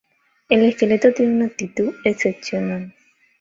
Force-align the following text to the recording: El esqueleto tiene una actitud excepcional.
El 0.49 0.63
esqueleto 0.63 1.13
tiene 1.13 1.35
una 1.35 1.45
actitud 1.45 1.93
excepcional. 2.05 2.91